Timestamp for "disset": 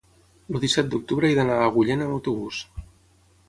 0.63-0.89